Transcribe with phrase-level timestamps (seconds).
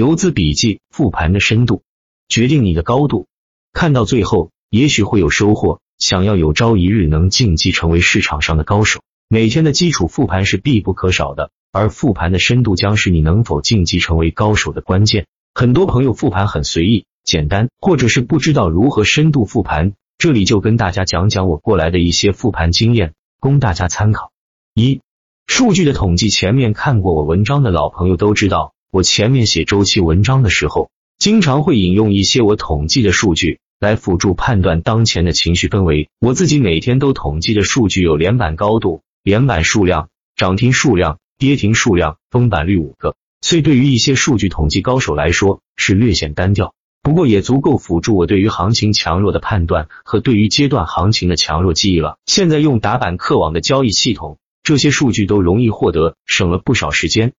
[0.00, 1.82] 游资笔记复盘的深度
[2.26, 3.26] 决定你的高度，
[3.74, 5.78] 看到最后也许会有收获。
[5.98, 15.26] 想要有朝一日能晋级成为市场上的高手，每天的基础复盘是必不可少的，而复盘的深度将是你能否晋级成为高手的关键。
[15.54, 24.32] 很多朋友复盘很随意、简单，或者是不知道如何深度复盘，这里就跟大家讲讲我过来的一些复盘经验，供大家参考。
[24.72, 25.02] 一、
[25.46, 28.72] 数据的统计，前面看过我文章的老朋友都知道。
[28.92, 36.08] 我前面写周期文章的时候，经常会引用一些我统计的数据来辅助判断当前的情绪氛围。
[36.18, 52.18] 我自己每天都统计的数据有连板高度、连板数量、涨停数量、跌停数量、封板率五个，所以对于一些数据统计高手来说是略显单调，不过也足够辅助我对于行情强弱的判断和对于阶段行情的强弱记忆了。
[52.26, 57.34] 现在用打板客网的交易系统，这些数据都容易获得，省了不少时间。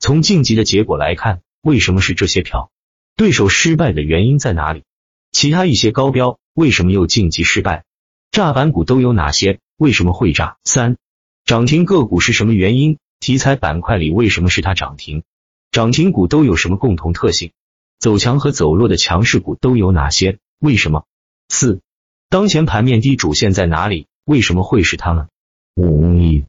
[0.00, 2.70] 从晋级的结果来看，为什么是这些票？
[3.16, 4.84] 对手失败的原因在哪里？
[5.30, 7.84] 其他一些高标为什么又晋级失败？
[8.32, 9.60] 炸板股都有哪些？
[9.76, 10.56] 为什么会炸？
[10.64, 10.96] 三
[11.44, 12.96] 涨停个股是什么原因？
[13.20, 15.22] 题材板块里为什么是它涨停？
[15.70, 17.52] 涨停股都有什么共同特性？
[17.98, 20.38] 走强和走弱的强势股都有哪些？
[20.60, 21.04] 为什么？
[21.50, 21.82] 四
[22.30, 24.06] 当前盘面低主线在哪里？
[24.24, 25.28] 为什么会是它呢？
[25.74, 26.44] 五一。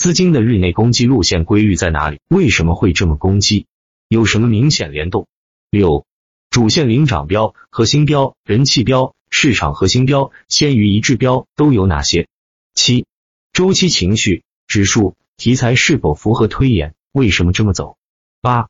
[0.00, 2.20] 资金的日内攻击路线规律在哪里？
[2.26, 3.66] 为什么会这么攻击？
[4.08, 5.26] 有什么明显联动？
[5.70, 6.06] 六
[6.48, 12.28] 主线领涨标、核心标、人气标、市场核心标、先于一致标都有哪些？
[12.74, 13.04] 七
[13.52, 16.94] 周期情绪指数题材是否符合推演？
[17.12, 17.98] 为什么这么走？
[18.40, 18.68] 八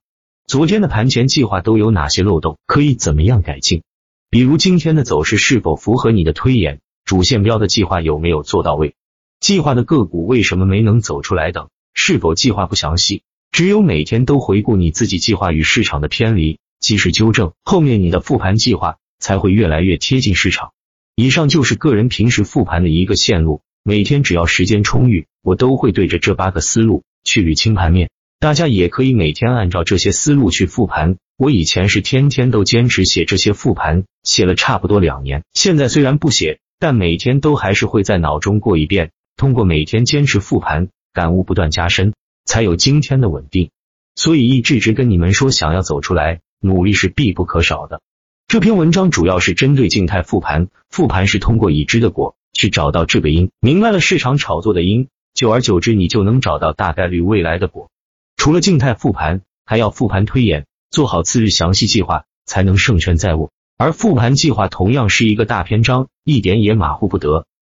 [0.49, 2.59] 昨天的盘前计划都有哪些漏洞？
[2.67, 3.85] 可以怎么样改进？
[4.31, 6.81] 比如今天的走势是否符合你的推演？
[7.05, 8.97] 主线标的计划有没有做到位？
[9.41, 11.71] 计划的个股为什么没能走出来等？
[11.95, 13.23] 是否计划不详细？
[13.51, 20.73] 只有每天都回顾你自己计划与市场的偏离，及时纠正，后面你的复盘计划才会越来越贴近市场。
[21.17, 28.11] 以上就是个人平时复盘的一个线路，每天只要时间充裕，我都会对着这八个思路去捋清盘面。
[28.39, 31.17] 大家也可以每天按照这些思路去复盘。
[31.39, 35.45] 我以前是天天都坚持写这些复盘，写了差不多两年。
[35.55, 39.11] 现在虽然不写，但每天都还是会在脑中过一遍。
[39.41, 42.13] 通过每天坚持复盘，感悟不断加深，
[42.45, 43.71] 才有今天的稳定。
[44.15, 48.03] 所以一直直跟你们说，想要走出来，努力是必不可少的。
[48.49, 57.91] 这篇文章主要是针对静态复盘，复盘是通过已知的果去找到这个因，明白了市场炒作的因，久而久之，你就能找到大概率未来的果。
[58.37, 63.51] 除了静态复盘，还要复盘推演，做好次日详细计划，才能胜券在握。
[63.79, 67.47] 而复盘计划同样是一个大篇章，一点也马虎不得。